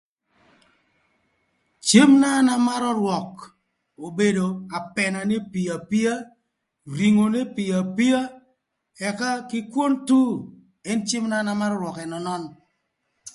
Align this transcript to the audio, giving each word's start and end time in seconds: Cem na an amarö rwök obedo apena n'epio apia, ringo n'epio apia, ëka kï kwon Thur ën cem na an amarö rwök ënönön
Cem 1.87 2.11
na 2.21 2.29
an 2.39 2.47
amarö 2.55 2.89
rwök 2.99 3.33
obedo 4.05 4.47
apena 4.77 5.19
n'epio 5.27 5.71
apia, 5.77 6.13
ringo 6.97 7.25
n'epio 7.31 7.73
apia, 7.83 8.19
ëka 9.07 9.29
kï 9.49 9.59
kwon 9.71 9.93
Thur 10.07 10.33
ën 10.91 10.99
cem 11.07 11.25
na 11.29 11.35
an 11.41 11.51
amarö 11.53 11.75
rwök 11.81 11.97
ënönön 12.05 12.43